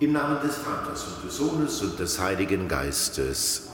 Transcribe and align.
Im 0.00 0.12
Namen 0.12 0.40
des 0.40 0.56
Vaters 0.56 1.08
und 1.08 1.28
des 1.28 1.36
Sohnes 1.36 1.82
und 1.82 1.98
des 1.98 2.18
Heiligen 2.18 2.68
Geistes. 2.68 3.68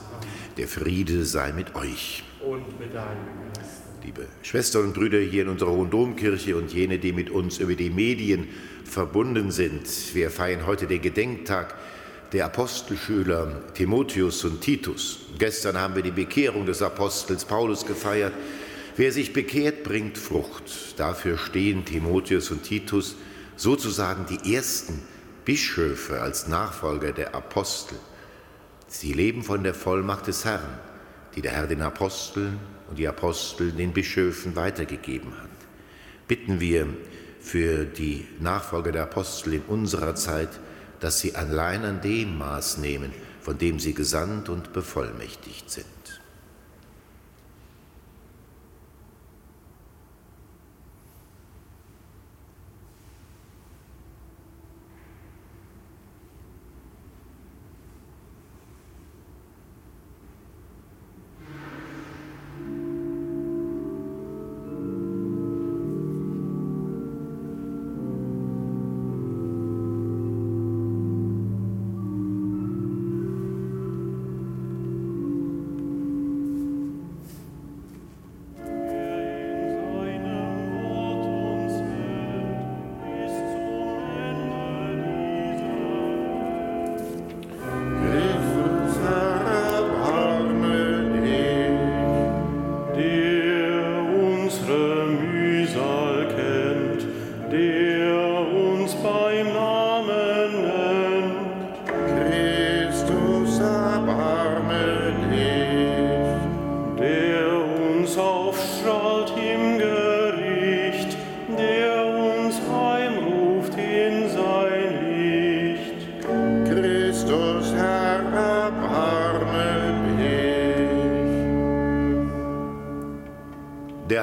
Der 0.57 0.67
Friede 0.67 1.23
sei 1.23 1.53
mit 1.53 1.73
euch. 1.73 2.21
Und 2.45 2.77
mit 2.81 2.93
deinem 2.93 3.53
Geist. 3.55 3.83
Liebe 4.03 4.25
Schwestern 4.41 4.83
und 4.87 4.93
Brüder 4.93 5.19
hier 5.19 5.43
in 5.43 5.47
unserer 5.47 5.71
Hohen 5.71 5.89
Domkirche 5.89 6.57
und 6.57 6.73
jene, 6.73 6.99
die 6.99 7.13
mit 7.13 7.29
uns 7.29 7.59
über 7.59 7.75
die 7.75 7.89
Medien 7.89 8.49
verbunden 8.83 9.51
sind. 9.51 9.87
Wir 10.13 10.29
feiern 10.29 10.65
heute 10.65 10.85
den 10.85 11.01
Gedenktag 11.01 11.75
der 12.33 12.43
Apostelschüler 12.47 13.61
Timotheus 13.73 14.43
und 14.43 14.59
Titus. 14.59 15.19
Gestern 15.39 15.77
haben 15.77 15.95
wir 15.95 16.03
die 16.03 16.11
Bekehrung 16.11 16.65
des 16.65 16.81
Apostels 16.81 17.45
Paulus 17.45 17.85
gefeiert. 17.85 18.33
Wer 18.97 19.13
sich 19.13 19.31
bekehrt, 19.31 19.85
bringt 19.85 20.17
Frucht. 20.17 20.99
Dafür 20.99 21.37
stehen 21.37 21.85
Timotheus 21.85 22.51
und 22.51 22.63
Titus 22.63 23.15
sozusagen 23.55 24.25
die 24.25 24.53
ersten 24.53 25.01
Bischöfe 25.47 26.19
als 26.19 26.49
Nachfolger 26.49 27.13
der 27.13 27.33
Apostel. 27.33 27.97
Sie 28.89 29.13
leben 29.13 29.43
von 29.43 29.63
der 29.63 29.73
Vollmacht 29.73 30.27
des 30.27 30.43
Herrn, 30.43 30.77
die 31.35 31.41
der 31.41 31.53
Herr 31.53 31.67
den 31.67 31.81
Aposteln 31.81 32.59
und 32.89 32.99
die 32.99 33.07
Apostel 33.07 33.71
den 33.71 33.93
Bischöfen 33.93 34.57
weitergegeben 34.57 35.31
hat. 35.41 35.49
Bitten 36.27 36.59
wir 36.59 36.87
für 37.39 37.85
die 37.85 38.27
Nachfolger 38.41 38.91
der 38.91 39.03
Apostel 39.03 39.53
in 39.53 39.61
unserer 39.69 40.15
Zeit, 40.15 40.49
dass 40.99 41.21
sie 41.21 41.33
allein 41.33 41.85
an 41.85 42.01
dem 42.01 42.37
Maß 42.37 42.79
nehmen, 42.79 43.13
von 43.39 43.57
dem 43.57 43.79
sie 43.79 43.93
gesandt 43.93 44.49
und 44.49 44.73
bevollmächtigt 44.73 45.71
sind. 45.71 45.96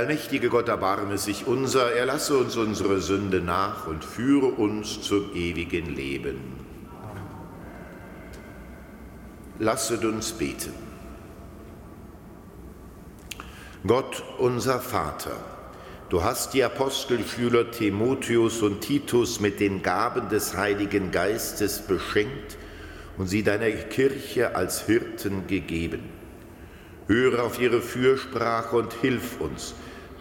Allmächtige 0.05 0.51
Gott, 0.51 0.69
erbarme 0.69 1.17
sich 1.17 1.47
unser, 1.47 1.93
er 1.93 2.05
lasse 2.05 2.37
uns 2.37 2.57
unsere 2.57 3.01
Sünde 3.01 3.41
nach 3.41 3.87
und 3.87 4.05
führe 4.05 4.49
uns 4.49 5.01
zum 5.01 5.35
ewigen 5.35 5.95
Leben. 5.95 6.41
Lasset 9.59 10.05
uns 10.05 10.33
beten. 10.33 10.75
Gott, 13.87 14.23
unser 14.37 14.79
Vater, 14.79 15.37
du 16.11 16.23
hast 16.23 16.53
die 16.53 16.63
Apostelschüler 16.63 17.71
Timotheus 17.71 18.61
und 18.61 18.83
Titus 18.83 19.41
mit 19.41 19.59
den 19.59 19.83
Gaben 19.83 20.29
des 20.29 20.55
Heiligen 20.55 21.13
Geistes 21.13 21.79
beschenkt 21.79 22.59
und 23.17 23.29
sie 23.29 23.43
deiner 23.43 23.71
Kirche 23.71 24.55
als 24.55 24.83
Hirten 24.83 25.47
gegeben. 25.47 26.03
Höre 27.07 27.43
auf 27.43 27.59
ihre 27.59 27.81
Fürsprache 27.81 28.77
und 28.77 28.93
hilf 28.93 29.41
uns, 29.41 29.75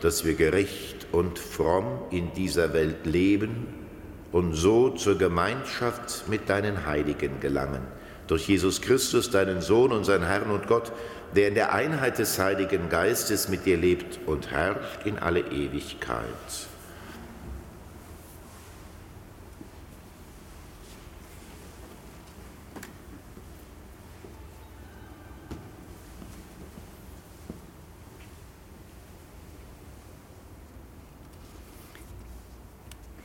dass 0.03 0.25
wir 0.25 0.33
gerecht 0.33 1.07
und 1.13 1.39
fromm 1.39 1.85
in 2.11 2.33
dieser 2.33 2.73
Welt 2.73 3.05
leben 3.05 3.67
und 4.33 4.53
so 4.53 4.89
zur 4.89 5.17
Gemeinschaft 5.17 6.27
mit 6.27 6.50
deinen 6.50 6.85
Heiligen 6.85 7.39
gelangen. 7.39 7.83
Durch 8.27 8.50
Jesus 8.50 8.81
Christus, 8.81 9.29
deinen 9.29 9.61
Sohn, 9.61 9.94
unseren 9.94 10.23
Herrn 10.23 10.51
und 10.51 10.67
Gott, 10.67 10.91
der 11.38 11.47
in 11.47 11.55
der 11.55 11.73
Einheit 11.73 12.19
des 12.19 12.38
Heiligen 12.38 12.89
Geistes 12.89 13.47
mit 13.47 13.65
dir 13.65 13.77
lebt 13.77 14.19
und 14.25 14.51
herrscht 14.51 15.05
in 15.05 15.19
alle 15.19 15.39
Ewigkeit. 15.39 16.27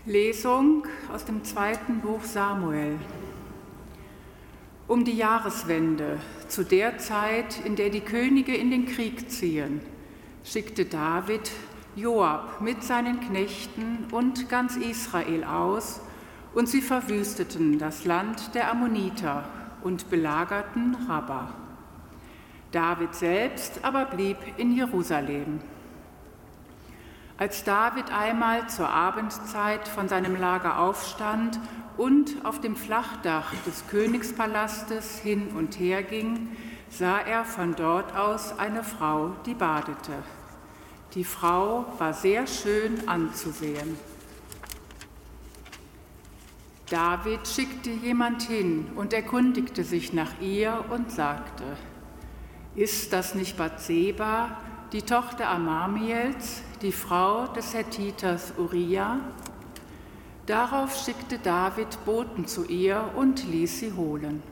Lesung 0.09 0.87
aus 1.13 1.27
dem 1.27 1.45
zweiten 1.45 2.01
Buch 2.01 2.25
Samuel. 2.25 2.99
Um 4.87 5.05
die 5.05 5.19
Jahreswende, 5.19 6.19
zu 6.49 6.65
der 6.65 6.97
Zeit, 6.97 7.63
in 7.63 7.77
der 7.77 7.91
die 7.91 8.01
Könige 8.01 8.57
in 8.57 8.71
den 8.71 8.87
Krieg 8.87 9.31
ziehen, 9.31 9.83
schickte 10.45 10.87
David 10.87 11.51
Joab 11.95 12.63
mit 12.63 12.83
seinen 12.83 13.21
Knechten 13.21 14.07
und 14.11 14.49
ganz 14.49 14.77
Israel 14.77 15.45
aus, 15.45 16.01
und 16.55 16.71
sie 16.71 16.81
verwüsteten 16.81 17.79
das 17.79 18.07
Land 18.07 18.55
der 18.55 18.71
Ammoniter 18.71 19.45
und 19.83 20.09
belagerten 20.09 20.97
Rabba. 21.07 21.53
David 22.73 23.15
selbst 23.15 23.81
aber 23.83 24.07
blieb 24.07 24.39
in 24.57 24.75
Jerusalem. 24.75 25.61
Als 27.39 27.63
David 27.63 28.11
einmal 28.11 28.69
zur 28.69 28.91
Abendzeit 28.91 29.87
von 29.87 30.09
seinem 30.09 30.35
Lager 30.35 30.81
aufstand 30.81 31.61
und 31.97 32.45
auf 32.45 32.61
dem 32.61 32.75
Flachdach 32.75 33.53
des 33.65 33.87
Königspalastes 33.87 35.21
hin 35.21 35.47
und 35.57 35.79
her 35.79 36.03
ging, 36.03 36.49
sah 36.91 37.21
er 37.21 37.45
von 37.45 37.77
dort 37.77 38.17
aus 38.17 38.59
eine 38.59 38.83
Frau, 38.83 39.37
die 39.47 39.55
badete. 39.55 40.15
Die 41.15 41.23
Frau 41.23 41.87
war 41.99 42.13
sehr 42.13 42.49
schön 42.49 43.09
anzusehen. 43.09 43.97
David 46.91 47.47
schickte 47.47 47.91
jemand 47.91 48.43
hin 48.43 48.91
und 48.97 49.13
erkundigte 49.13 49.85
sich 49.85 50.13
nach 50.13 50.41
ihr 50.41 50.85
und 50.91 51.13
sagte, 51.13 51.63
ist 52.75 53.13
das 53.13 53.37
nicht 53.37 53.57
Bathseba, 53.57 54.57
die 54.93 55.03
Tochter 55.03 55.51
Amamiels, 55.51 56.63
die 56.81 56.93
Frau 56.93 57.47
des 57.49 57.75
Hethiters 57.75 58.55
Uriah. 58.57 59.19
Darauf 60.47 60.97
schickte 60.97 61.39
David 61.39 62.05
Boten 62.07 62.47
zu 62.47 62.65
ihr 62.65 63.11
und 63.15 63.47
ließ 63.47 63.81
sie 63.81 63.93
holen. 63.93 64.43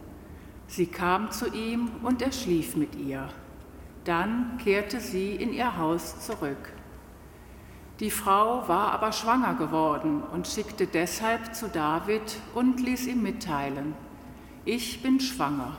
Sie 0.66 0.86
kam 0.86 1.30
zu 1.30 1.46
ihm 1.54 1.90
und 2.02 2.20
er 2.20 2.32
schlief 2.32 2.76
mit 2.76 2.96
ihr. 2.96 3.28
Dann 4.04 4.58
kehrte 4.62 5.00
sie 5.00 5.34
in 5.34 5.54
ihr 5.54 5.78
Haus 5.78 6.20
zurück. 6.20 6.72
Die 8.00 8.10
Frau 8.10 8.68
war 8.68 8.92
aber 8.92 9.12
schwanger 9.12 9.54
geworden 9.54 10.22
und 10.22 10.46
schickte 10.46 10.86
deshalb 10.86 11.54
zu 11.54 11.68
David 11.68 12.36
und 12.54 12.78
ließ 12.78 13.06
ihm 13.06 13.22
mitteilen, 13.22 13.94
ich 14.66 15.02
bin 15.02 15.18
schwanger. 15.18 15.78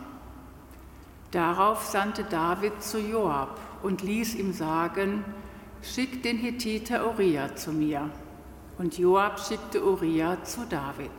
Darauf 1.32 1.84
sandte 1.84 2.24
David 2.24 2.82
zu 2.82 3.00
Joab 3.00 3.60
und 3.84 4.02
ließ 4.02 4.36
ihm 4.36 4.54
sagen, 4.54 5.26
schick 5.82 6.24
den 6.24 6.38
Hethiter 6.38 7.08
Uriah 7.08 7.56
zu 7.56 7.72
mir. 7.72 8.10
Und 8.78 8.98
Joab 8.98 9.40
schickte 9.40 9.84
Uriah 9.84 10.44
zu 10.44 10.62
David. 10.70 11.12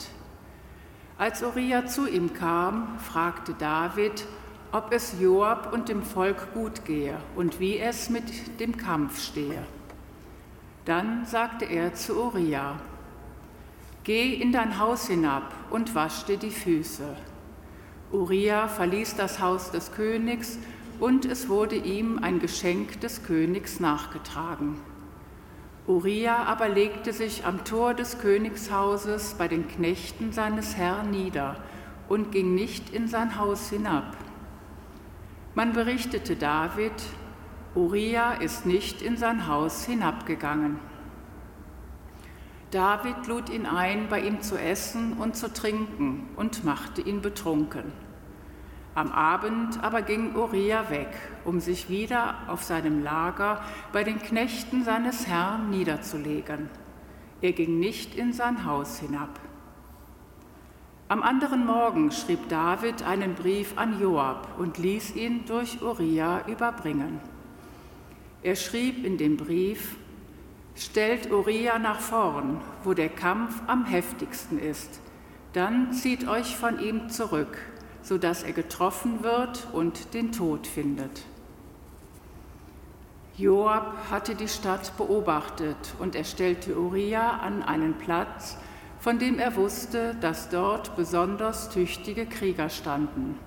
Als 1.19 1.43
Uriah 1.43 1.87
zu 1.87 2.07
ihm 2.07 2.33
kam, 2.33 2.99
fragte 2.99 3.53
David, 3.53 4.25
ob 4.73 4.93
es 4.93 5.21
Joab 5.21 5.73
und 5.73 5.89
dem 5.89 6.03
Volk 6.03 6.55
gut 6.55 6.85
gehe 6.85 7.17
und 7.37 7.59
wie 7.59 7.79
es 7.79 8.09
mit 8.09 8.61
dem 8.61 8.77
Kampf 8.77 9.21
stehe. 9.21 9.67
Dann 10.85 11.27
sagte 11.27 11.65
er 11.65 11.95
zu 11.95 12.15
Uriah, 12.15 12.77
Geh 14.05 14.33
in 14.33 14.53
dein 14.53 14.79
Haus 14.79 15.09
hinab 15.09 15.53
und 15.69 15.95
wasch 15.95 16.25
dir 16.25 16.39
die 16.39 16.51
Füße. 16.51 17.15
Uriah 18.11 18.69
verließ 18.69 19.17
das 19.17 19.39
Haus 19.39 19.71
des 19.71 19.93
Königs 19.93 20.59
und 20.99 21.27
es 21.27 21.49
wurde 21.49 21.77
ihm 21.77 22.19
ein 22.23 22.39
Geschenk 22.39 23.01
des 23.03 23.23
Königs 23.23 23.81
nachgetragen. 23.81 24.81
Uriah 25.87 26.45
aber 26.45 26.71
legte 26.71 27.13
sich 27.13 27.45
am 27.45 27.65
Tor 27.65 27.93
des 27.93 28.19
Königshauses 28.19 29.35
bei 29.35 29.47
den 29.47 29.69
Knechten 29.69 30.33
seines 30.33 30.77
Herrn 30.77 31.11
nieder 31.11 31.57
und 32.09 32.33
ging 32.33 32.55
nicht 32.55 32.91
in 32.91 33.09
sein 33.09 33.39
Haus 33.39 33.69
hinab. 33.69 34.17
Man 35.55 35.75
berichtete 35.75 36.37
David, 36.37 36.93
Uriah 37.75 38.33
ist 38.35 38.65
nicht 38.65 39.03
in 39.03 39.19
sein 39.19 39.47
Haus 39.47 39.85
hinabgegangen. 39.85 40.79
David 42.71 43.27
lud 43.27 43.49
ihn 43.49 43.65
ein, 43.65 44.09
bei 44.09 44.21
ihm 44.21 44.43
zu 44.43 44.59
essen 44.59 45.15
und 45.15 45.37
zu 45.37 45.53
trinken 45.53 46.29
und 46.37 46.65
machte 46.65 47.01
ihn 47.01 47.23
betrunken. 47.23 47.93
Am 48.95 49.13
Abend 49.13 49.83
aber 49.83 50.03
ging 50.03 50.35
Uriah 50.35 50.91
weg, 50.91 51.09
um 51.45 51.61
sich 51.61 51.89
wieder 51.89 52.35
auf 52.49 52.65
seinem 52.65 53.03
Lager 53.03 53.63
bei 53.93 54.05
den 54.05 54.19
Knechten 54.19 54.85
seines 54.85 55.27
Herrn 55.27 55.71
niederzulegen. 55.71 56.69
Er 57.41 57.53
ging 57.53 57.79
nicht 57.79 58.17
in 58.17 58.33
sein 58.33 58.65
Haus 58.65 58.99
hinab. 58.99 59.39
Am 61.11 61.23
anderen 61.23 61.65
Morgen 61.65 62.11
schrieb 62.11 62.49
David 62.49 63.03
einen 63.03 63.35
Brief 63.35 63.73
an 63.77 64.01
Joab 64.01 64.59
und 64.59 64.77
ließ 64.77 65.17
ihn 65.17 65.47
durch 65.47 65.81
Uriah 65.81 66.45
überbringen. 66.47 67.21
Er 68.43 68.57
schrieb 68.57 69.05
in 69.05 69.17
dem 69.17 69.37
Brief, 69.37 69.97
Stellt 70.77 71.33
Uriah 71.33 71.79
nach 71.79 71.99
vorn, 71.99 72.61
wo 72.85 72.95
der 72.95 73.09
Kampf 73.09 73.61
am 73.67 73.85
heftigsten 73.85 74.61
ist, 74.61 75.01
dann 75.53 75.93
zieht 75.93 76.29
euch 76.29 76.57
von 76.57 76.79
ihm 76.79 77.09
zurück, 77.09 77.59
sodass 78.09 78.43
er 78.43 78.53
getroffen 78.53 79.23
wird 79.23 79.69
und 79.75 80.15
den 80.15 80.33
Tod 80.33 80.67
findet. 80.67 81.27
Joab 83.37 84.11
hatte 84.11 84.35
die 84.35 84.49
Stadt 84.49 84.97
beobachtet 84.97 85.77
und 85.99 86.15
er 86.15 86.25
stellte 86.25 86.79
Uriah 86.79 87.37
an 87.37 87.63
einen 87.63 87.99
Platz, 87.99 88.57
von 88.99 89.19
dem 89.19 89.39
er 89.39 89.57
wusste, 89.57 90.17
dass 90.23 90.49
dort 90.49 90.97
besonders 90.97 91.69
tüchtige 91.69 92.25
Krieger 92.25 92.71
standen. 92.71 93.39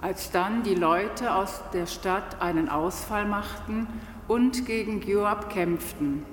Als 0.00 0.30
dann 0.30 0.62
die 0.62 0.76
Leute 0.76 1.34
aus 1.34 1.60
der 1.72 1.86
Stadt 1.86 2.40
einen 2.40 2.68
Ausfall 2.68 3.26
machten 3.26 3.88
und 4.28 4.64
gegen 4.64 5.02
Joab 5.02 5.50
kämpften, 5.50 6.24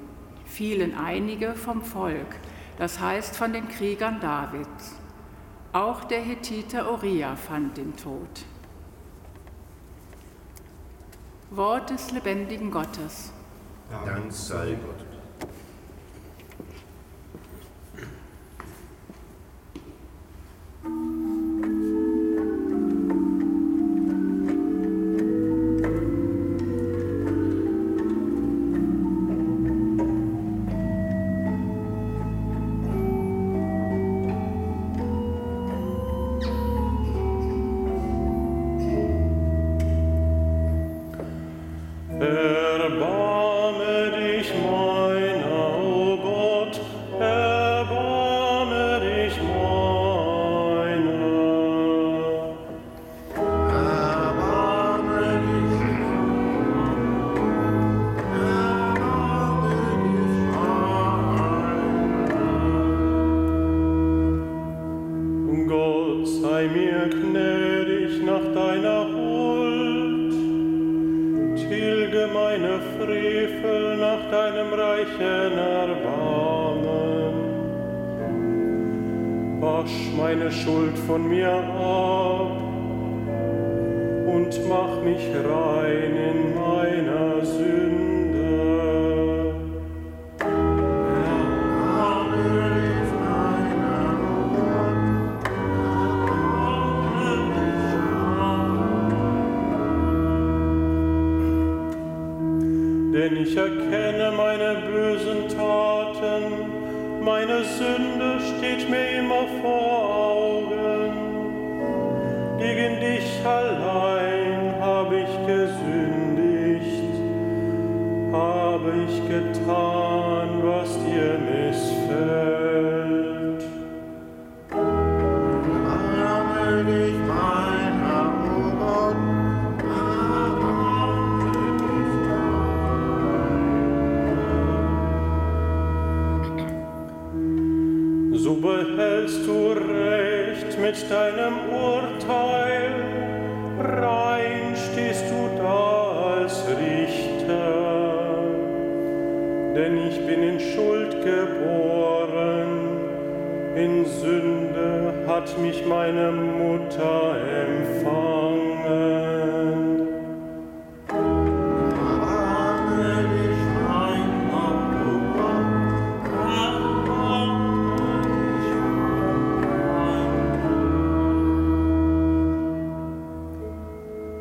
fielen 0.45 0.95
einige 0.95 1.55
vom 1.55 1.81
Volk, 1.81 2.35
das 2.77 2.99
heißt 2.99 3.35
von 3.35 3.53
den 3.53 3.67
Kriegern 3.69 4.19
Davids. 4.19 5.02
Auch 5.73 6.03
der 6.03 6.21
Hethiter 6.21 6.93
Uriah 6.93 7.35
fand 7.35 7.77
den 7.77 7.95
Tod. 7.95 8.45
Wort 11.49 11.89
des 11.89 12.11
lebendigen 12.11 12.69
Gottes. 12.69 13.33
Dank 14.05 14.31
sei 14.31 14.77
Gott. 14.85 15.12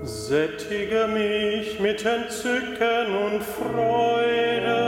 Sättige 0.04 1.06
mich 1.06 1.78
mit 1.78 2.04
Entzücken 2.04 3.14
und 3.24 3.40
Freude. 3.40 4.82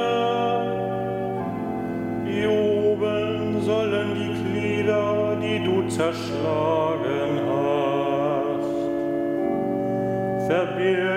Jubeln 2.26 3.62
sollen 3.62 4.14
die 4.16 4.34
Glieder, 4.42 5.36
die 5.40 5.62
du 5.62 5.86
zerschlagen 5.88 7.40
hast. 7.46 8.74
Verbirg 10.48 11.13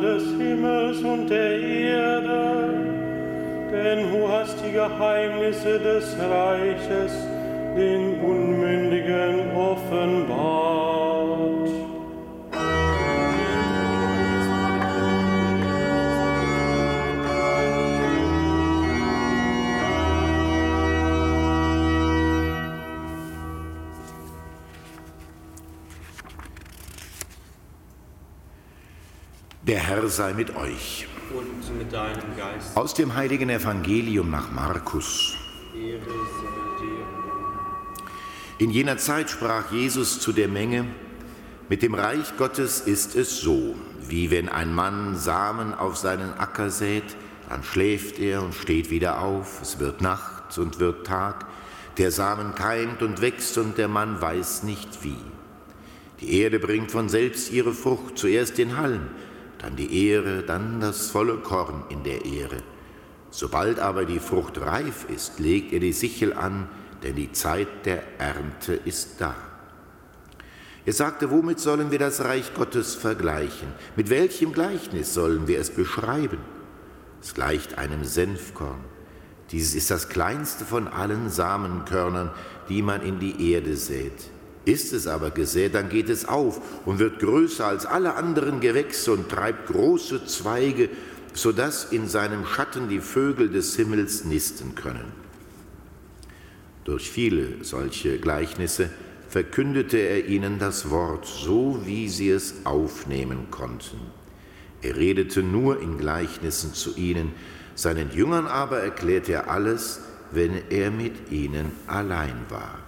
des 0.00 0.24
Himmels 0.38 0.98
und 1.02 1.28
der 1.28 1.58
Erde, 1.58 2.70
denn 3.72 4.10
du 4.12 4.28
hast 4.28 4.56
die 4.64 4.72
Geheimnisse 4.72 5.78
des 5.78 6.16
Reiches 6.18 7.12
den 7.76 8.20
Unmündigen 8.20 9.50
offenbart. 9.56 10.77
Herr 30.00 30.08
sei 30.08 30.32
mit 30.32 30.54
euch. 30.54 31.08
Und 31.34 31.76
mit 31.76 31.92
deinem 31.92 32.36
Geist. 32.36 32.76
Aus 32.76 32.94
dem 32.94 33.16
heiligen 33.16 33.50
Evangelium 33.50 34.30
nach 34.30 34.52
Markus. 34.52 35.34
Ehre 35.74 35.98
dir. 35.98 37.04
In 38.58 38.70
jener 38.70 38.98
Zeit 38.98 39.28
sprach 39.28 39.72
Jesus 39.72 40.20
zu 40.20 40.32
der 40.32 40.46
Menge, 40.46 40.84
mit 41.68 41.82
dem 41.82 41.94
Reich 41.94 42.36
Gottes 42.36 42.80
ist 42.80 43.16
es 43.16 43.40
so, 43.40 43.74
wie 44.06 44.30
wenn 44.30 44.48
ein 44.48 44.72
Mann 44.72 45.16
Samen 45.16 45.74
auf 45.74 45.96
seinen 45.96 46.32
Acker 46.34 46.70
sät, 46.70 47.16
dann 47.48 47.64
schläft 47.64 48.20
er 48.20 48.44
und 48.44 48.54
steht 48.54 48.90
wieder 48.90 49.20
auf, 49.20 49.60
es 49.62 49.80
wird 49.80 50.00
Nacht 50.00 50.58
und 50.58 50.78
wird 50.78 51.08
Tag, 51.08 51.46
der 51.96 52.12
Samen 52.12 52.54
keimt 52.54 53.02
und 53.02 53.20
wächst 53.20 53.58
und 53.58 53.76
der 53.78 53.88
Mann 53.88 54.20
weiß 54.20 54.62
nicht 54.62 55.02
wie. 55.02 55.18
Die 56.20 56.40
Erde 56.40 56.60
bringt 56.60 56.92
von 56.92 57.08
selbst 57.08 57.52
ihre 57.52 57.72
Frucht, 57.72 58.16
zuerst 58.16 58.58
den 58.58 58.76
Halm, 58.76 59.08
dann 59.58 59.76
die 59.76 60.08
Ehre, 60.08 60.42
dann 60.42 60.80
das 60.80 61.10
volle 61.10 61.36
Korn 61.36 61.84
in 61.88 62.04
der 62.04 62.24
Ehre. 62.24 62.62
Sobald 63.30 63.78
aber 63.78 64.04
die 64.04 64.20
Frucht 64.20 64.60
reif 64.60 65.06
ist, 65.08 65.38
legt 65.38 65.72
er 65.72 65.80
die 65.80 65.92
Sichel 65.92 66.32
an, 66.32 66.68
denn 67.02 67.16
die 67.16 67.32
Zeit 67.32 67.68
der 67.84 68.02
Ernte 68.18 68.74
ist 68.74 69.20
da. 69.20 69.34
Er 70.86 70.92
sagte, 70.92 71.30
womit 71.30 71.60
sollen 71.60 71.90
wir 71.90 71.98
das 71.98 72.24
Reich 72.24 72.54
Gottes 72.54 72.94
vergleichen? 72.94 73.68
Mit 73.94 74.08
welchem 74.08 74.52
Gleichnis 74.52 75.12
sollen 75.12 75.46
wir 75.46 75.60
es 75.60 75.70
beschreiben? 75.70 76.38
Es 77.20 77.34
gleicht 77.34 77.76
einem 77.76 78.04
Senfkorn. 78.04 78.84
Dieses 79.50 79.74
ist 79.74 79.90
das 79.90 80.08
kleinste 80.08 80.64
von 80.64 80.88
allen 80.88 81.28
Samenkörnern, 81.30 82.30
die 82.68 82.82
man 82.82 83.02
in 83.02 83.18
die 83.18 83.52
Erde 83.52 83.76
sät. 83.76 84.30
Ist 84.68 84.92
es 84.92 85.06
aber 85.06 85.30
gesät, 85.30 85.74
dann 85.74 85.88
geht 85.88 86.10
es 86.10 86.26
auf 86.26 86.60
und 86.84 86.98
wird 86.98 87.20
größer 87.20 87.66
als 87.66 87.86
alle 87.86 88.16
anderen 88.16 88.60
Gewächse 88.60 89.12
und 89.12 89.30
treibt 89.30 89.68
große 89.68 90.26
Zweige, 90.26 90.90
sodass 91.32 91.90
in 91.90 92.06
seinem 92.06 92.44
Schatten 92.44 92.90
die 92.90 93.00
Vögel 93.00 93.48
des 93.48 93.76
Himmels 93.76 94.26
nisten 94.26 94.74
können. 94.74 95.10
Durch 96.84 97.10
viele 97.10 97.64
solche 97.64 98.18
Gleichnisse 98.18 98.90
verkündete 99.30 99.96
er 99.96 100.26
ihnen 100.26 100.58
das 100.58 100.90
Wort, 100.90 101.24
so 101.24 101.80
wie 101.86 102.10
sie 102.10 102.28
es 102.28 102.56
aufnehmen 102.64 103.50
konnten. 103.50 103.98
Er 104.82 104.96
redete 104.96 105.42
nur 105.42 105.80
in 105.80 105.96
Gleichnissen 105.96 106.74
zu 106.74 106.94
ihnen, 106.94 107.32
seinen 107.74 108.10
Jüngern 108.10 108.46
aber 108.46 108.80
erklärte 108.80 109.32
er 109.32 109.50
alles, 109.50 110.00
wenn 110.30 110.60
er 110.68 110.90
mit 110.90 111.32
ihnen 111.32 111.72
allein 111.86 112.36
war. 112.50 112.87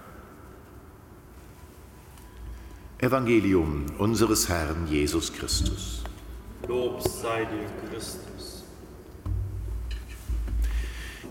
Evangelium 3.01 3.87
unseres 3.97 4.47
Herrn 4.47 4.85
Jesus 4.87 5.33
Christus. 5.33 6.03
Lob 6.67 7.01
sei 7.01 7.45
dir, 7.45 7.65
Christus. 7.89 8.63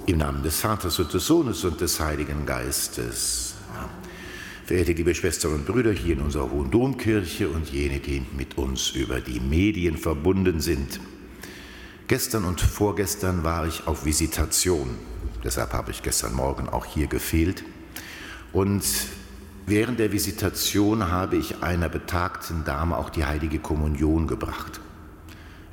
Im 0.04 0.18
Namen 0.18 0.42
des 0.42 0.58
Vaters 0.58 0.98
und 0.98 1.14
des 1.14 1.24
Sohnes 1.24 1.62
und 1.64 1.80
des 1.80 2.00
Heiligen 2.00 2.44
Geistes. 2.44 3.54
Verehrte 4.64 4.94
liebe 4.94 5.14
Schwestern 5.14 5.54
und 5.54 5.66
Brüder 5.66 5.92
hier 5.92 6.14
in 6.14 6.22
unserer 6.22 6.50
Hohen 6.50 6.72
Domkirche 6.72 7.48
und 7.48 7.70
jene, 7.70 8.00
die 8.00 8.26
mit 8.36 8.58
uns 8.58 8.90
über 8.90 9.20
die 9.20 9.38
Medien 9.38 9.96
verbunden 9.96 10.60
sind. 10.60 10.98
Gestern 12.08 12.46
und 12.46 12.60
vorgestern 12.60 13.44
war 13.44 13.68
ich 13.68 13.86
auf 13.86 14.04
Visitation. 14.04 14.98
Deshalb 15.44 15.72
habe 15.72 15.92
ich 15.92 16.02
gestern 16.02 16.34
Morgen 16.34 16.68
auch 16.68 16.84
hier 16.84 17.06
gefehlt. 17.06 17.62
Und 18.52 18.82
während 19.70 20.00
der 20.00 20.12
Visitation 20.12 21.10
habe 21.10 21.36
ich 21.36 21.62
einer 21.62 21.88
betagten 21.88 22.64
Dame 22.64 22.96
auch 22.96 23.08
die 23.08 23.24
heilige 23.24 23.60
Kommunion 23.60 24.26
gebracht. 24.26 24.80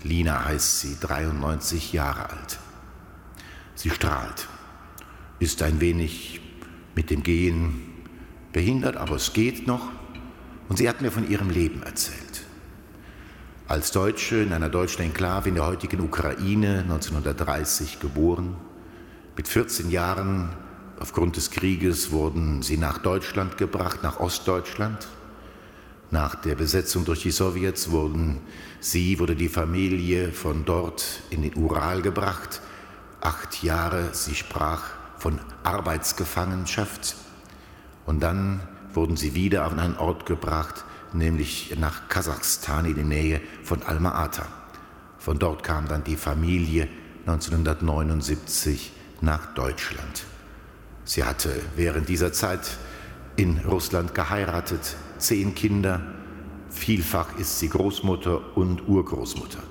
Lina 0.04 0.46
heißt 0.46 0.82
sie, 0.82 0.98
93 1.02 1.94
Jahre 1.94 2.30
alt. 2.30 2.60
Sie 3.74 3.90
strahlt, 3.90 4.48
ist 5.40 5.64
ein 5.64 5.82
wenig 5.82 6.42
mit 6.96 7.10
dem 7.10 7.24
Gehen 7.24 7.82
behindert, 8.54 8.98
aber 8.98 9.16
es 9.16 9.34
geht 9.34 9.68
noch. 9.68 9.90
Und 10.70 10.78
sie 10.78 10.88
hat 10.88 11.02
mir 11.02 11.12
von 11.12 11.28
ihrem 11.28 11.50
Leben 11.50 11.82
erzählt. 11.82 12.44
Als 13.68 13.92
Deutsche 13.92 14.38
in 14.38 14.54
einer 14.54 14.70
deutschen 14.70 15.02
Enklave 15.02 15.50
in 15.50 15.56
der 15.56 15.66
heutigen 15.66 16.02
Ukraine 16.02 16.82
1930 16.82 18.00
geboren, 18.00 18.56
mit 19.36 19.48
14 19.48 19.90
Jahren 19.90 20.50
aufgrund 21.00 21.38
des 21.38 21.52
Krieges 21.52 22.12
wurden 22.12 22.62
sie 22.62 22.78
nach 22.78 22.98
Deutschland 22.98 23.58
gebracht, 23.58 24.04
nach 24.04 24.20
Ostdeutschland. 24.20 25.08
Nach 26.10 26.36
der 26.36 26.56
Besetzung 26.56 27.04
durch 27.06 27.24
die 27.24 27.32
Sowjets 27.32 27.92
wurden 27.92 28.40
sie, 28.80 29.20
wurde 29.20 29.36
die 29.36 29.50
Familie 29.50 30.32
von 30.32 30.64
dort 30.64 31.22
in 31.30 31.42
den 31.42 31.56
Ural 31.56 32.02
gebracht 32.02 32.62
acht 33.22 33.64
Jahre. 33.64 34.10
Sie 34.14 34.36
sprach 34.36 34.84
von 35.18 35.40
Arbeitsgefangenschaft. 35.64 37.16
Und 38.06 38.22
dann 38.22 38.62
wurden 38.94 39.18
sie 39.18 39.36
wieder 39.36 39.66
an 39.66 39.80
einen 39.80 39.98
Ort 39.98 40.26
gebracht, 40.26 40.86
nämlich 41.14 41.76
nach 41.78 42.08
Kasachstan 42.08 42.86
in 42.86 42.96
die 42.96 43.04
Nähe 43.04 43.42
von 43.64 43.84
Alma-Ata. 43.84 44.46
Von 45.20 45.40
dort 45.40 45.64
kam 45.64 45.88
dann 45.88 46.04
die 46.04 46.16
Familie 46.16 46.88
1979 47.26 48.94
nach 49.20 49.54
Deutschland. 49.54 50.26
Sie 51.08 51.24
hatte 51.24 51.62
während 51.78 52.10
dieser 52.10 52.34
Zeit 52.34 52.78
in 53.38 53.60
Russland 53.60 54.14
geheiratet, 54.14 54.98
zehn 55.20 55.56
Kinder, 55.56 56.02
vielfach 56.70 57.38
ist 57.40 57.60
sie 57.60 57.70
Großmutter 57.70 58.58
und 58.58 58.90
Urgroßmutter. 58.90 59.64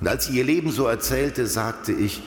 Und 0.00 0.08
als 0.08 0.26
sie 0.26 0.36
ihr 0.38 0.44
Leben 0.44 0.72
so 0.72 0.86
erzählte, 0.86 1.46
sagte 1.46 1.92
ich, 1.92 2.20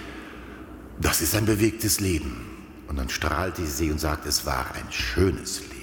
das 1.01 1.21
ist 1.21 1.35
ein 1.35 1.45
bewegtes 1.45 1.99
Leben. 1.99 2.45
Und 2.87 2.97
dann 2.97 3.09
strahlte 3.09 3.65
sie 3.65 3.91
und 3.91 3.99
sagte, 3.99 4.29
es 4.29 4.45
war 4.45 4.73
ein 4.73 4.89
schönes 4.89 5.59
Leben. 5.59 5.75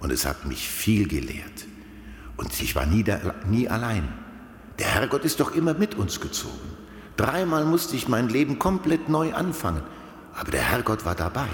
Und 0.00 0.10
es 0.10 0.24
hat 0.24 0.46
mich 0.46 0.66
viel 0.66 1.06
gelehrt. 1.06 1.66
Und 2.38 2.58
ich 2.62 2.74
war 2.74 2.86
nie, 2.86 3.04
da, 3.04 3.34
nie 3.46 3.68
allein. 3.68 4.08
Der 4.78 4.86
Herrgott 4.86 5.26
ist 5.26 5.40
doch 5.40 5.54
immer 5.54 5.74
mit 5.74 5.94
uns 5.94 6.20
gezogen. 6.20 6.76
Dreimal 7.18 7.66
musste 7.66 7.96
ich 7.96 8.08
mein 8.08 8.30
Leben 8.30 8.58
komplett 8.58 9.10
neu 9.10 9.34
anfangen. 9.34 9.82
Aber 10.34 10.50
der 10.50 10.62
Herrgott 10.62 11.04
war 11.04 11.14
dabei. 11.14 11.48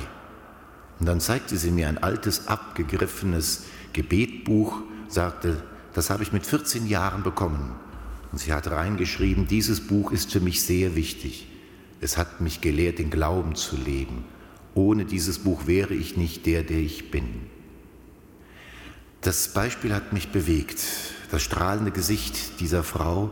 Und 1.00 1.06
dann 1.06 1.20
zeigte 1.20 1.56
sie 1.56 1.70
mir 1.70 1.88
ein 1.88 1.98
altes, 1.98 2.48
abgegriffenes 2.48 3.64
Gebetbuch, 3.92 4.80
sagte, 5.08 5.62
das 5.94 6.10
habe 6.10 6.22
ich 6.22 6.32
mit 6.32 6.46
14 6.46 6.86
Jahren 6.86 7.22
bekommen. 7.22 7.74
Und 8.32 8.38
sie 8.38 8.52
hat 8.52 8.70
reingeschrieben, 8.70 9.46
dieses 9.46 9.80
Buch 9.80 10.12
ist 10.12 10.32
für 10.32 10.40
mich 10.40 10.62
sehr 10.62 10.96
wichtig. 10.96 11.48
Es 12.00 12.16
hat 12.16 12.40
mich 12.40 12.60
gelehrt, 12.60 12.98
den 12.98 13.10
Glauben 13.10 13.54
zu 13.54 13.76
leben. 13.76 14.24
Ohne 14.74 15.04
dieses 15.04 15.40
Buch 15.40 15.66
wäre 15.66 15.94
ich 15.94 16.16
nicht 16.16 16.46
der, 16.46 16.62
der 16.62 16.78
ich 16.78 17.10
bin. 17.10 17.46
Das 19.20 19.48
Beispiel 19.48 19.94
hat 19.94 20.12
mich 20.12 20.28
bewegt. 20.28 20.80
Das 21.30 21.42
strahlende 21.42 21.90
Gesicht 21.90 22.60
dieser 22.60 22.84
Frau, 22.84 23.30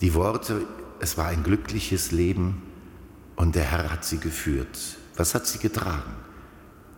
die 0.00 0.14
Worte, 0.14 0.66
es 1.00 1.16
war 1.16 1.28
ein 1.28 1.42
glückliches 1.42 2.12
Leben 2.12 2.62
und 3.36 3.54
der 3.54 3.64
Herr 3.64 3.90
hat 3.90 4.04
sie 4.04 4.18
geführt. 4.18 4.78
Was 5.16 5.34
hat 5.34 5.46
sie 5.46 5.58
getragen? 5.58 6.12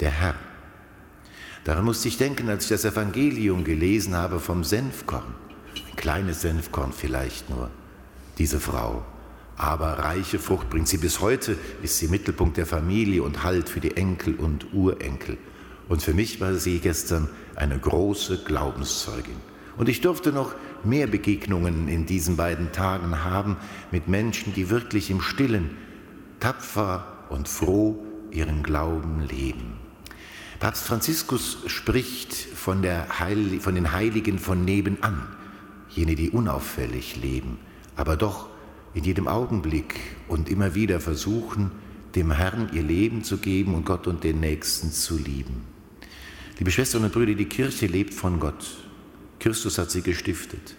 Der 0.01 0.11
Herr. 0.11 0.35
Daran 1.65 1.85
musste 1.85 2.09
ich 2.09 2.19
denken, 2.19 2.49
als 2.49 2.65
ich 2.65 2.71
das 2.71 2.85
Evangelium 2.85 3.65
gelesen 3.65 4.15
habe 4.15 4.41
vom 4.41 4.63
Senfkorn. 4.63 5.35
Ein 5.91 5.97
kleines 5.97 6.43
Senfkorn 6.43 6.93
vielleicht 6.93 7.51
nur. 7.51 7.71
Diese 8.39 8.61
Frau. 8.61 9.05
Aber 9.57 9.99
reiche 9.99 10.39
Frucht 10.39 10.69
bringt 10.69 10.87
sie 10.87 10.99
bis 10.99 11.21
heute, 11.21 11.57
ist 11.83 11.99
sie 11.99 12.09
Mittelpunkt 12.09 12.59
der 12.59 12.67
Familie 12.67 13.23
und 13.23 13.43
Halt 13.43 13.69
für 13.69 13.81
die 13.81 13.97
Enkel 13.97 14.35
und 14.37 14.75
Urenkel. 14.75 15.39
Und 15.89 16.03
für 16.03 16.13
mich 16.13 16.41
war 16.41 16.55
sie 16.55 16.79
gestern 16.79 17.29
eine 17.55 17.79
große 17.79 18.45
Glaubenszeugin. 18.45 19.37
Und 19.79 19.89
ich 19.89 20.03
durfte 20.03 20.33
noch 20.33 20.55
mehr 20.85 21.07
Begegnungen 21.07 21.89
in 21.89 22.07
diesen 22.07 22.37
beiden 22.37 22.73
Tagen 22.73 23.25
haben 23.25 23.57
mit 23.91 24.09
Menschen, 24.09 24.55
die 24.55 24.69
wirklich 24.69 25.11
im 25.11 25.21
Stillen, 25.21 25.77
tapfer 26.39 27.27
und 27.31 27.49
froh 27.49 28.05
ihren 28.31 28.63
Glauben 28.63 29.21
leben. 29.21 29.86
Papst 30.59 30.87
Franziskus 30.87 31.59
spricht 31.67 32.33
von, 32.33 32.83
Heil 32.83 33.61
von 33.61 33.75
den 33.75 33.93
Heiligen 33.93 34.39
von 34.39 34.65
nebenan, 34.65 35.27
jene, 35.91 36.15
die 36.15 36.31
unauffällig 36.31 37.17
leben, 37.17 37.59
aber 37.95 38.17
doch 38.17 38.49
in 38.95 39.05
jedem 39.05 39.29
Augenblick 39.29 39.95
und 40.29 40.49
immer 40.49 40.75
wieder 40.75 41.01
versuchen, 41.01 41.73
dem 42.15 42.31
Herrn 42.31 42.71
ihr 42.73 42.83
Leben 42.83 43.23
zu 43.23 43.37
geben 43.37 43.75
und 43.75 43.85
Gott 43.85 44.07
und 44.07 44.25
den 44.25 44.41
Nächsten 44.41 44.93
zu 44.93 45.19
lieben. 45.19 45.65
Liebe 46.59 46.71
Schwestern 46.71 47.05
und 47.05 47.13
Brüder, 47.13 47.35
die 47.35 47.45
Kirche 47.45 47.87
lebt 47.87 48.15
von 48.15 48.41
Gott. 48.41 48.79
Christus 49.39 49.77
hat 49.77 49.91
sie 49.91 50.01
gestiftet. 50.01 50.75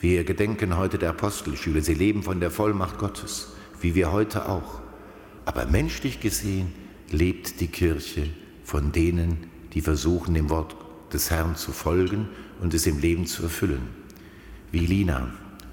Wir 0.00 0.24
gedenken 0.24 0.76
heute 0.76 0.98
der 0.98 1.10
Apostelschüler. 1.10 1.80
Sie 1.80 1.94
leben 1.94 2.24
von 2.24 2.40
der 2.40 2.50
Vollmacht 2.50 2.98
Gottes, 2.98 3.52
wie 3.80 3.94
wir 3.94 4.10
heute 4.10 4.48
auch. 4.48 4.80
Aber 5.44 5.66
menschlich 5.66 6.18
gesehen 6.18 6.72
lebt 7.12 7.60
die 7.60 7.68
Kirche 7.68 8.28
von 8.66 8.90
denen, 8.90 9.46
die 9.74 9.80
versuchen, 9.80 10.34
dem 10.34 10.50
Wort 10.50 10.74
des 11.12 11.30
Herrn 11.30 11.54
zu 11.54 11.70
folgen 11.70 12.28
und 12.60 12.74
es 12.74 12.84
im 12.86 12.98
Leben 12.98 13.26
zu 13.26 13.44
erfüllen. 13.44 13.82
Wie 14.72 14.84
Lina 14.84 15.30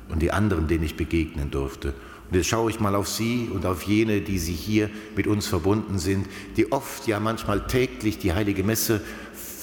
und 0.09 0.21
die 0.21 0.31
anderen, 0.31 0.67
denen 0.67 0.83
ich 0.83 0.95
begegnen 0.95 1.49
durfte. 1.49 1.95
Und 2.29 2.37
jetzt 2.37 2.47
schaue 2.47 2.69
ich 2.69 2.79
mal 2.79 2.93
auf 2.93 3.09
Sie 3.09 3.49
und 3.51 3.65
auf 3.65 3.81
jene, 3.81 4.21
die 4.21 4.37
Sie 4.37 4.53
hier 4.53 4.91
mit 5.15 5.25
uns 5.25 5.47
verbunden 5.47 5.97
sind, 5.97 6.27
die 6.55 6.71
oft, 6.71 7.07
ja 7.07 7.19
manchmal 7.19 7.65
täglich 7.65 8.19
die 8.19 8.33
heilige 8.33 8.63
Messe 8.63 9.01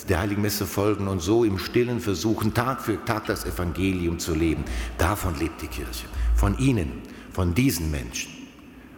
der 0.08 0.18
Heiligen 0.18 0.42
Messe 0.42 0.66
folgen 0.66 1.06
und 1.06 1.20
so 1.20 1.44
im 1.44 1.58
Stillen 1.58 2.00
versuchen, 2.00 2.52
Tag 2.52 2.82
für 2.82 3.04
Tag 3.04 3.26
das 3.26 3.44
Evangelium 3.44 4.18
zu 4.18 4.34
leben. 4.34 4.64
Davon 4.98 5.38
lebt 5.38 5.62
die 5.62 5.68
Kirche. 5.68 6.06
Von 6.34 6.58
Ihnen, 6.58 6.90
von 7.32 7.54
diesen 7.54 7.92
Menschen. 7.92 8.32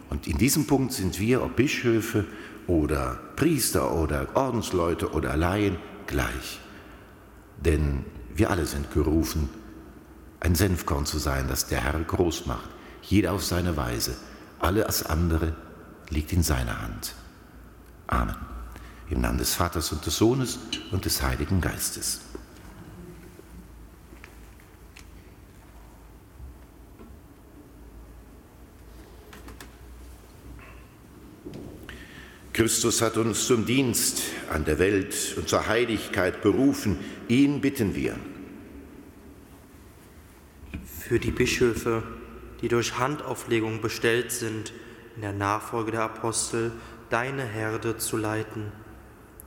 Und 0.09 0.27
in 0.27 0.39
diesem 0.39 0.65
Punkt 0.65 0.93
sind 0.93 1.19
wir, 1.19 1.43
ob 1.43 1.55
Bischöfe 1.55 2.25
oder 2.67 3.19
Priester 3.35 3.93
oder 3.93 4.27
Ordensleute 4.35 5.11
oder 5.11 5.35
Laien, 5.37 5.77
gleich. 6.07 6.59
Denn 7.57 8.05
wir 8.35 8.49
alle 8.49 8.65
sind 8.65 8.91
gerufen, 8.91 9.49
ein 10.39 10.55
Senfkorn 10.55 11.05
zu 11.05 11.17
sein, 11.17 11.47
das 11.47 11.67
der 11.67 11.81
Herr 11.81 11.99
groß 11.99 12.45
macht. 12.45 12.69
Jeder 13.01 13.33
auf 13.33 13.43
seine 13.43 13.77
Weise. 13.77 14.15
Alles 14.59 15.05
andere 15.05 15.55
liegt 16.09 16.33
in 16.33 16.43
seiner 16.43 16.81
Hand. 16.81 17.15
Amen. 18.07 18.35
Im 19.09 19.21
Namen 19.21 19.37
des 19.37 19.53
Vaters 19.53 19.91
und 19.91 20.05
des 20.05 20.17
Sohnes 20.17 20.59
und 20.91 21.05
des 21.05 21.21
Heiligen 21.21 21.61
Geistes. 21.61 22.21
Christus 32.53 33.01
hat 33.01 33.17
uns 33.17 33.47
zum 33.47 33.65
Dienst 33.65 34.21
an 34.49 34.63
der 34.63 34.79
Welt 34.79 35.35
und 35.37 35.49
zur 35.49 35.67
Heiligkeit 35.67 36.41
berufen. 36.41 36.99
Ihn 37.27 37.61
bitten 37.61 37.95
wir. 37.95 38.15
Für 40.99 41.19
die 41.19 41.31
Bischöfe, 41.31 42.03
die 42.61 42.67
durch 42.67 42.97
Handauflegung 42.97 43.81
bestellt 43.81 44.31
sind, 44.31 44.71
in 45.15 45.23
der 45.23 45.33
Nachfolge 45.33 45.91
der 45.91 46.03
Apostel 46.03 46.71
deine 47.09 47.43
Herde 47.43 47.97
zu 47.97 48.17
leiten 48.17 48.71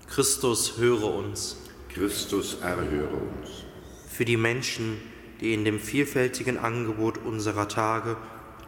Christus, 0.08 0.78
höre 0.78 1.14
uns. 1.14 1.56
Christus, 1.88 2.58
erhöre 2.62 3.16
uns. 3.16 3.64
Für 4.08 4.24
die 4.24 4.36
Menschen, 4.36 4.98
die 5.40 5.52
in 5.52 5.64
dem 5.64 5.80
vielfältigen 5.80 6.58
Angebot 6.58 7.18
unserer 7.18 7.68
Tage 7.68 8.16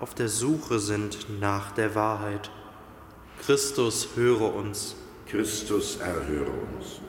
auf 0.00 0.14
der 0.14 0.28
Suche 0.28 0.78
sind 0.78 1.40
nach 1.40 1.72
der 1.72 1.94
Wahrheit. 1.94 2.50
Christus, 3.44 4.08
höre 4.16 4.54
uns. 4.54 4.96
Christus, 5.26 5.96
erhöre 5.96 6.50
uns. 6.50 7.00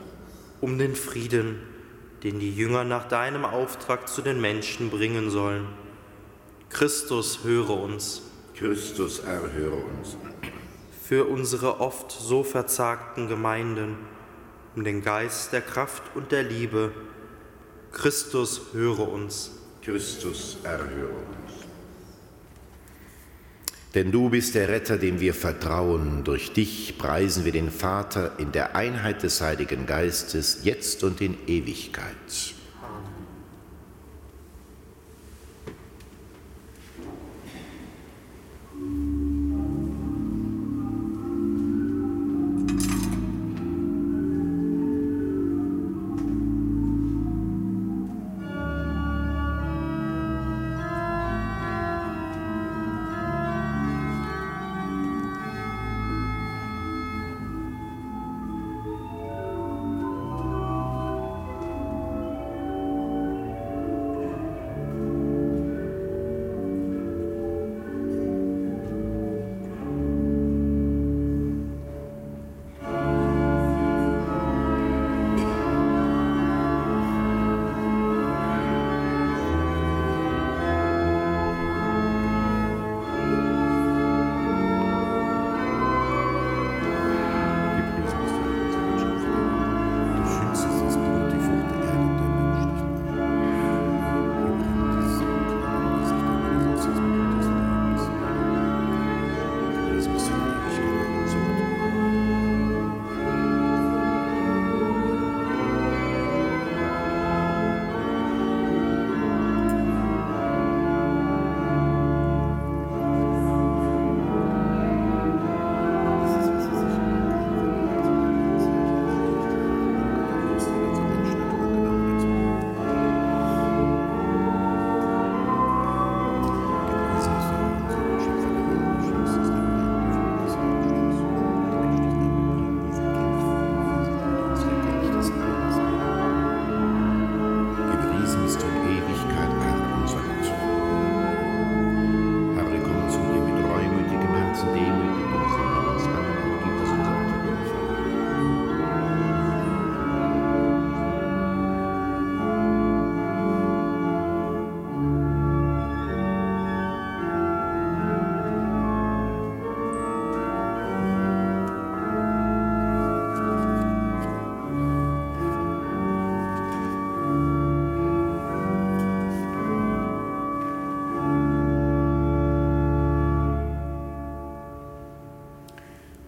Um 0.62 0.78
den 0.78 0.96
Frieden, 0.96 1.60
den 2.24 2.40
die 2.40 2.54
Jünger 2.54 2.84
nach 2.84 3.08
deinem 3.08 3.46
Auftrag 3.46 4.08
zu 4.08 4.22
den 4.22 4.42
Menschen 4.42 4.90
bringen 4.90 5.30
sollen. 5.30 5.68
Christus, 6.70 7.44
höre 7.44 7.72
uns. 7.72 8.22
Christus, 8.56 9.20
erhöre 9.20 9.76
uns. 9.76 10.18
Für 11.02 11.26
unsere 11.26 11.80
oft 11.80 12.12
so 12.12 12.44
verzagten 12.44 13.28
Gemeinden, 13.28 13.98
um 14.76 14.84
den 14.84 15.02
Geist 15.02 15.54
der 15.54 15.62
Kraft 15.62 16.04
und 16.14 16.32
der 16.32 16.44
Liebe. 16.44 16.92
Christus, 17.92 18.62
höre 18.74 19.08
uns. 19.08 19.52
Christus, 19.82 20.58
erhöre 20.64 21.10
uns. 21.10 21.49
Denn 23.96 24.12
du 24.12 24.30
bist 24.30 24.54
der 24.54 24.70
Retter, 24.70 24.98
dem 24.98 25.20
wir 25.20 25.34
vertrauen. 25.34 26.24
Durch 26.24 26.54
dich 26.54 26.98
preisen 26.98 27.44
wir 27.44 27.52
den 27.52 27.72
Vater 27.72 28.34
in 28.38 28.52
der 28.52 28.76
Einheit 28.76 29.24
des 29.24 29.42
Heiligen 29.42 29.88
Geistes, 29.88 30.60
jetzt 30.64 31.04
und 31.04 31.22
in 31.22 31.36
Ewigkeit. 31.48 32.56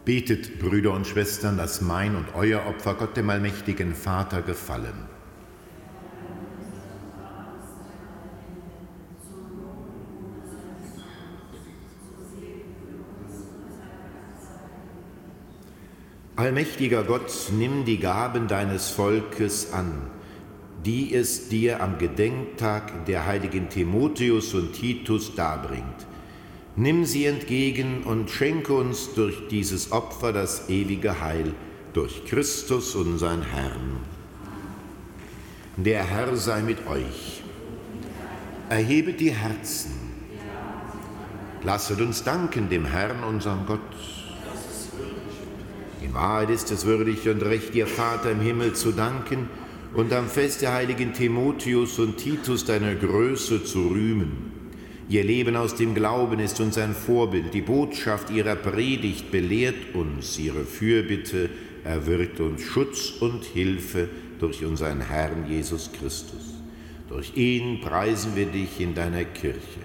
Betet, 0.03 0.59
Brüder 0.59 0.93
und 0.93 1.05
Schwestern, 1.05 1.57
dass 1.57 1.81
mein 1.81 2.15
und 2.15 2.33
euer 2.33 2.65
Opfer 2.65 2.95
Gott 2.95 3.15
dem 3.15 3.29
allmächtigen 3.29 3.93
Vater 3.93 4.41
gefallen. 4.41 5.07
Allmächtiger 16.35 17.03
Gott, 17.03 17.31
nimm 17.55 17.85
die 17.85 17.99
Gaben 17.99 18.47
deines 18.47 18.89
Volkes 18.89 19.73
an, 19.73 19.91
die 20.83 21.13
es 21.13 21.49
dir 21.49 21.83
am 21.83 21.99
Gedenktag 21.99 23.05
der 23.05 23.27
heiligen 23.27 23.69
Timotheus 23.69 24.55
und 24.55 24.73
Titus 24.73 25.35
darbringt. 25.35 26.07
Nimm 26.77 27.03
sie 27.03 27.25
entgegen 27.25 28.03
und 28.03 28.29
schenke 28.29 28.73
uns 28.73 29.13
durch 29.13 29.47
dieses 29.49 29.91
Opfer 29.91 30.31
das 30.31 30.69
ewige 30.69 31.19
Heil, 31.19 31.53
durch 31.91 32.25
Christus 32.25 32.95
unseren 32.95 33.41
Herrn. 33.41 33.97
Der 35.75 36.05
Herr 36.05 36.35
sei 36.37 36.61
mit 36.61 36.87
euch. 36.87 37.43
Erhebet 38.69 39.19
die 39.19 39.31
Herzen. 39.31 39.91
Lasset 41.63 41.99
uns 41.99 42.23
danken 42.23 42.69
dem 42.69 42.85
Herrn, 42.85 43.23
unserem 43.23 43.65
Gott. 43.65 43.79
In 46.01 46.13
Wahrheit 46.13 46.49
ist 46.51 46.71
es 46.71 46.85
würdig 46.85 47.27
und 47.27 47.43
recht, 47.43 47.73
dir 47.73 47.85
Vater 47.85 48.31
im 48.31 48.39
Himmel 48.39 48.73
zu 48.73 48.93
danken 48.93 49.49
und 49.93 50.13
am 50.13 50.27
Fest 50.27 50.61
der 50.61 50.73
heiligen 50.73 51.13
Timotheus 51.13 51.99
und 51.99 52.17
Titus 52.17 52.63
deiner 52.63 52.95
Größe 52.95 53.63
zu 53.65 53.89
rühmen. 53.89 54.50
Ihr 55.09 55.23
Leben 55.23 55.55
aus 55.55 55.75
dem 55.75 55.93
Glauben 55.93 56.39
ist 56.39 56.59
uns 56.61 56.77
ein 56.77 56.93
Vorbild. 56.93 57.53
Die 57.53 57.61
Botschaft 57.61 58.29
ihrer 58.29 58.55
Predigt 58.55 59.31
belehrt 59.31 59.93
uns. 59.93 60.37
Ihre 60.39 60.63
Fürbitte 60.63 61.49
erwirkt 61.83 62.39
uns 62.39 62.61
Schutz 62.61 63.11
und 63.19 63.43
Hilfe 63.43 64.07
durch 64.39 64.63
unseren 64.63 65.01
Herrn 65.01 65.49
Jesus 65.49 65.91
Christus. 65.91 66.53
Durch 67.09 67.35
ihn 67.35 67.81
preisen 67.81 68.35
wir 68.35 68.45
dich 68.45 68.79
in 68.79 68.95
deiner 68.95 69.25
Kirche 69.25 69.81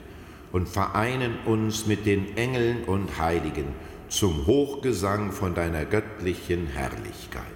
und 0.52 0.68
vereinen 0.68 1.35
uns 1.44 1.87
mit 1.87 2.07
den 2.07 2.37
Engeln 2.37 2.85
und 2.85 3.18
Heiligen 3.18 3.66
zum 4.09 4.46
Hochgesang 4.46 5.33
von 5.33 5.55
deiner 5.55 5.85
göttlichen 5.85 6.68
Herrlichkeit. 6.68 7.56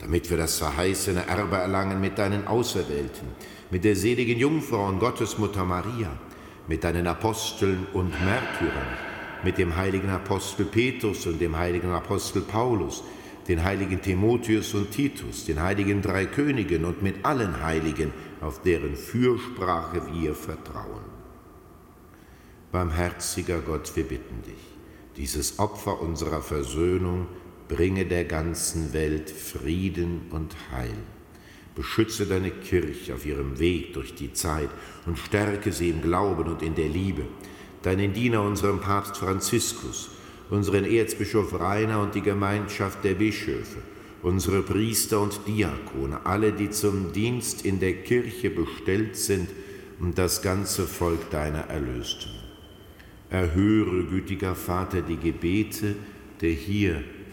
damit 0.00 0.30
wir 0.30 0.36
das 0.36 0.58
verheißene 0.58 1.26
Erbe 1.26 1.56
erlangen 1.56 2.00
mit 2.00 2.18
deinen 2.18 2.46
Auserwählten, 2.46 3.28
mit 3.70 3.84
der 3.84 3.96
seligen 3.96 4.38
Jungfrau 4.38 4.88
und 4.88 5.00
Gottesmutter 5.00 5.64
Maria, 5.64 6.10
mit 6.68 6.84
deinen 6.84 7.06
Aposteln 7.06 7.86
und 7.92 8.10
Märtyrern, 8.10 8.96
mit 9.44 9.58
dem 9.58 9.76
heiligen 9.76 10.10
Apostel 10.10 10.66
Petrus 10.66 11.26
und 11.26 11.40
dem 11.40 11.56
heiligen 11.56 11.90
Apostel 11.90 12.42
Paulus, 12.42 13.02
den 13.48 13.64
heiligen 13.64 14.00
Timotheus 14.02 14.74
und 14.74 14.90
Titus, 14.90 15.46
den 15.46 15.62
heiligen 15.62 16.02
drei 16.02 16.26
Königen 16.26 16.84
und 16.84 17.02
mit 17.02 17.24
allen 17.24 17.62
Heiligen, 17.62 18.12
auf 18.40 18.62
deren 18.62 18.94
Fürsprache 18.94 20.02
wir 20.12 20.34
vertrauen. 20.34 21.18
Barmherziger 22.70 23.60
Gott, 23.60 23.90
wir 23.96 24.04
bitten 24.04 24.42
dich, 24.42 24.76
dieses 25.16 25.58
Opfer 25.58 26.02
unserer 26.02 26.42
Versöhnung 26.42 27.26
bringe 27.68 28.06
der 28.06 28.24
ganzen 28.24 28.92
Welt 28.92 29.30
Frieden 29.30 30.22
und 30.30 30.56
Heil. 30.72 30.96
Beschütze 31.74 32.26
deine 32.26 32.50
Kirche 32.50 33.14
auf 33.14 33.24
ihrem 33.24 33.58
Weg 33.58 33.92
durch 33.92 34.14
die 34.14 34.32
Zeit 34.32 34.70
und 35.06 35.18
stärke 35.18 35.70
sie 35.70 35.90
im 35.90 36.02
Glauben 36.02 36.50
und 36.50 36.62
in 36.62 36.74
der 36.74 36.88
Liebe. 36.88 37.22
Deinen 37.82 38.12
Diener, 38.12 38.42
unserem 38.42 38.80
Papst 38.80 39.18
Franziskus, 39.18 40.10
unseren 40.50 40.84
Erzbischof 40.84 41.60
Rainer 41.60 42.02
und 42.02 42.14
die 42.14 42.22
Gemeinschaft 42.22 43.04
der 43.04 43.14
Bischöfe, 43.14 43.78
unsere 44.22 44.62
Priester 44.62 45.20
und 45.20 45.40
Diakone, 45.46 46.26
alle, 46.26 46.52
die 46.52 46.70
zum 46.70 47.12
Dienst 47.12 47.64
in 47.64 47.78
der 47.78 47.92
Kirche 48.02 48.50
bestellt 48.50 49.16
sind 49.16 49.48
und 50.00 50.18
das 50.18 50.42
ganze 50.42 50.84
Volk 50.84 51.30
deiner 51.30 51.68
Erlösten. 51.68 52.32
Erhöre, 53.30 54.04
gütiger 54.04 54.54
Vater, 54.54 55.02
die 55.02 55.18
Gebete 55.18 55.94
der 56.40 56.50
hier 56.50 57.02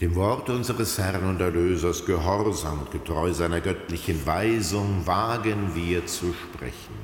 Dem 0.00 0.14
Wort 0.14 0.48
unseres 0.48 0.96
Herrn 0.96 1.28
und 1.28 1.42
Erlösers 1.42 2.06
gehorsam 2.06 2.78
und 2.78 2.90
getreu 2.90 3.34
seiner 3.34 3.60
göttlichen 3.60 4.24
Weisung 4.24 5.06
wagen 5.06 5.74
wir 5.74 6.06
zu 6.06 6.32
sprechen. 6.32 6.94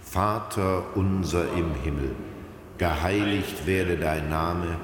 Vater 0.00 0.84
unser 0.94 1.52
im 1.52 1.74
Himmel, 1.84 2.12
geheiligt 2.78 3.66
werde 3.66 3.98
dein 3.98 4.30
Name, 4.30 4.78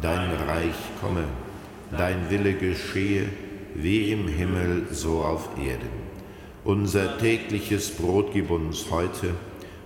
dein 0.00 0.30
Reich 0.30 0.74
komme, 1.02 1.24
dein 1.90 2.30
Wille 2.30 2.54
geschehe, 2.54 3.28
wie 3.74 4.10
im 4.10 4.26
Himmel 4.26 4.86
so 4.90 5.20
auf 5.20 5.50
Erden. 5.58 6.04
Unser 6.64 7.18
tägliches 7.18 7.90
Brot 7.90 8.30
gib 8.32 8.50
uns 8.50 8.90
heute 8.90 9.34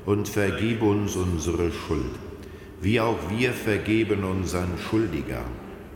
und 0.07 0.29
vergib 0.29 0.83
uns 0.83 1.17
unsere 1.17 1.73
Schuld, 1.73 2.15
wie 2.81 3.01
auch 3.01 3.19
wir 3.29 3.53
vergeben 3.53 4.23
unseren 4.23 4.79
Schuldigern. 4.89 5.58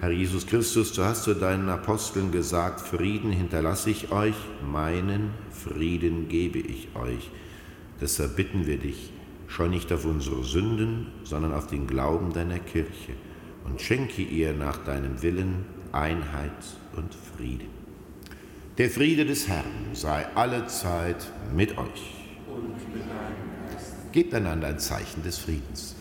Herr 0.00 0.10
Jesus 0.10 0.46
Christus, 0.46 0.92
du 0.92 1.04
hast 1.04 1.24
zu 1.24 1.34
deinen 1.34 1.68
Aposteln 1.68 2.32
gesagt, 2.32 2.80
Frieden 2.80 3.32
hinterlasse 3.32 3.90
ich 3.90 4.10
euch, 4.10 4.36
meinen 4.66 5.30
Frieden 5.50 6.28
gebe 6.28 6.58
ich 6.58 6.88
euch. 6.94 7.30
Deshalb 8.00 8.36
bitten 8.36 8.66
wir 8.66 8.78
dich, 8.78 9.12
Schau 9.50 9.66
nicht 9.66 9.92
auf 9.92 10.04
unsere 10.04 10.44
Sünden, 10.44 11.08
sondern 11.24 11.52
auf 11.52 11.66
den 11.66 11.88
Glauben 11.88 12.32
deiner 12.32 12.60
Kirche 12.60 13.14
und 13.64 13.80
schenke 13.80 14.22
ihr 14.22 14.54
nach 14.54 14.76
deinem 14.84 15.20
Willen 15.22 15.64
Einheit 15.90 16.52
und 16.94 17.12
Frieden. 17.36 17.68
Der 18.78 18.88
Friede 18.88 19.26
des 19.26 19.48
Herrn 19.48 19.90
sei 19.92 20.24
allezeit 20.36 21.32
mit 21.52 21.76
euch. 21.76 22.14
Und 22.48 22.94
mit 22.94 23.02
Gebt 24.12 24.32
einander 24.34 24.68
ein 24.68 24.78
Zeichen 24.78 25.24
des 25.24 25.38
Friedens. 25.38 25.96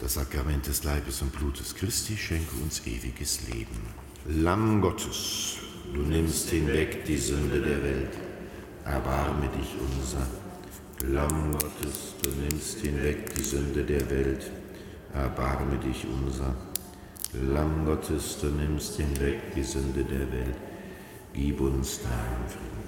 Das 0.00 0.14
Sakrament 0.14 0.64
des 0.68 0.84
Leibes 0.84 1.22
und 1.22 1.32
Blutes 1.32 1.74
Christi 1.74 2.16
schenke 2.16 2.54
uns 2.62 2.86
ewiges 2.86 3.48
Leben. 3.48 3.76
Lamm 4.26 4.80
Gottes, 4.80 5.56
du 5.92 6.02
nimmst 6.02 6.50
hinweg 6.50 7.04
die 7.04 7.16
Sünde 7.16 7.60
der 7.60 7.82
Welt. 7.82 8.16
Erbarme 8.84 9.48
dich 9.48 9.74
unser. 9.80 10.24
Lamm 11.12 11.50
Gottes, 11.52 12.14
du 12.22 12.30
nimmst 12.30 12.78
hinweg 12.78 13.34
die 13.34 13.42
Sünde 13.42 13.82
der 13.82 14.08
Welt. 14.08 14.50
Erbarme 15.12 15.78
dich 15.78 16.06
unser. 16.06 16.54
Lamm 17.32 17.84
Gottes, 17.84 18.38
du 18.40 18.46
nimmst 18.46 18.96
hinweg 18.96 19.52
die 19.56 19.64
Sünde 19.64 20.04
der 20.04 20.30
Welt. 20.30 20.56
Gib 21.32 21.60
uns 21.60 22.00
deinen 22.02 22.48
Frieden. 22.48 22.87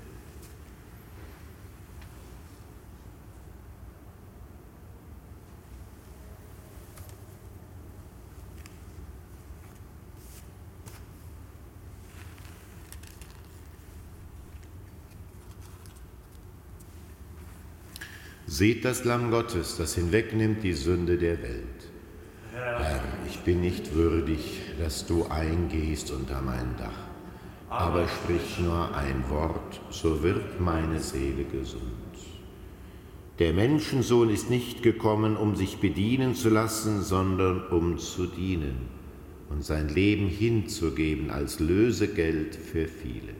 Seht 18.61 18.85
das 18.85 19.05
Lamm 19.05 19.31
Gottes, 19.31 19.77
das 19.77 19.95
hinwegnimmt 19.95 20.61
die 20.61 20.73
Sünde 20.73 21.17
der 21.17 21.41
Welt. 21.41 21.89
Herr, 22.53 23.01
ich 23.27 23.39
bin 23.39 23.59
nicht 23.59 23.95
würdig, 23.95 24.61
dass 24.77 25.07
du 25.07 25.25
eingehst 25.25 26.11
unter 26.11 26.43
mein 26.43 26.75
Dach, 26.77 26.99
aber 27.69 28.07
sprich 28.07 28.59
nur 28.59 28.95
ein 28.95 29.23
Wort, 29.29 29.81
so 29.89 30.21
wird 30.21 30.61
meine 30.61 30.99
Seele 30.99 31.43
gesund. 31.45 31.81
Der 33.39 33.51
Menschensohn 33.53 34.29
ist 34.29 34.51
nicht 34.51 34.83
gekommen, 34.83 35.37
um 35.37 35.55
sich 35.55 35.77
bedienen 35.77 36.35
zu 36.35 36.49
lassen, 36.49 37.01
sondern 37.01 37.65
um 37.69 37.97
zu 37.97 38.27
dienen 38.27 38.89
und 39.49 39.65
sein 39.65 39.89
Leben 39.89 40.27
hinzugeben 40.27 41.31
als 41.31 41.59
Lösegeld 41.59 42.53
für 42.53 42.87
viele. 42.87 43.33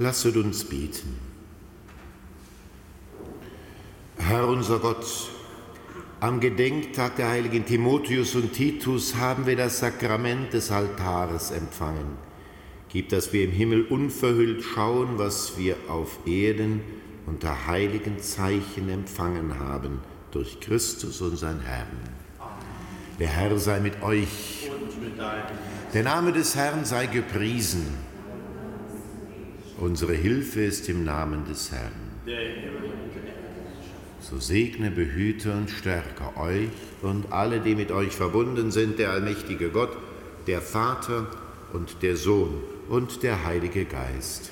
Lasset 0.00 0.34
uns 0.38 0.64
beten. 0.64 1.14
Herr 4.16 4.48
unser 4.48 4.78
Gott, 4.78 5.04
Am 6.20 6.40
Gedenktag 6.40 7.16
der 7.16 7.28
heiligen 7.28 7.66
Timotheus 7.66 8.34
und 8.34 8.54
Titus 8.54 9.16
haben 9.16 9.44
wir 9.44 9.56
das 9.56 9.80
Sakrament 9.80 10.54
des 10.54 10.70
Altares 10.70 11.50
empfangen. 11.50 12.16
Gib, 12.88 13.10
dass 13.10 13.34
wir 13.34 13.44
im 13.44 13.50
Himmel 13.50 13.82
unverhüllt 13.82 14.64
schauen, 14.64 15.18
was 15.18 15.58
wir 15.58 15.76
auf 15.88 16.20
Erden 16.26 16.80
unter 17.26 17.66
heiligen 17.66 18.20
Zeichen 18.20 18.88
empfangen 18.88 19.58
haben, 19.58 20.00
durch 20.30 20.60
Christus 20.60 21.20
unseren 21.20 21.60
Herrn. 21.60 21.98
Der 23.18 23.28
Herr 23.28 23.58
sei 23.58 23.80
mit 23.80 24.02
euch. 24.02 24.70
Der 25.92 26.04
Name 26.04 26.32
des 26.32 26.56
Herrn 26.56 26.86
sei 26.86 27.04
gepriesen. 27.04 28.09
Unsere 29.80 30.12
Hilfe 30.12 30.60
ist 30.60 30.90
im 30.90 31.04
Namen 31.04 31.46
des 31.46 31.72
Herrn. 31.72 32.10
So 34.20 34.38
segne, 34.38 34.90
behüte 34.90 35.52
und 35.52 35.70
stärke 35.70 36.38
euch 36.38 36.68
und 37.00 37.32
alle, 37.32 37.60
die 37.60 37.74
mit 37.74 37.90
euch 37.90 38.14
verbunden 38.14 38.70
sind, 38.70 38.98
der 38.98 39.10
allmächtige 39.10 39.70
Gott, 39.70 39.96
der 40.46 40.60
Vater 40.60 41.28
und 41.72 42.02
der 42.02 42.16
Sohn 42.16 42.62
und 42.90 43.22
der 43.22 43.44
Heilige 43.46 43.86
Geist. 43.86 44.50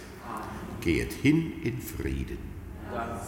Geht 0.81 1.13
hin 1.13 1.53
in 1.63 1.79
Frieden. 1.79 2.39
Dank 2.91 3.21